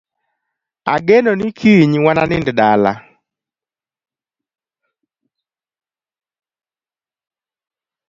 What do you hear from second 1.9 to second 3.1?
wananind dala